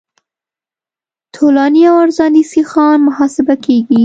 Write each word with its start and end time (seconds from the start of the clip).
طولاني 1.39 1.81
او 1.89 1.95
عرضاني 2.03 2.41
سیخان 2.53 2.97
محاسبه 3.07 3.53
کیږي 3.65 3.99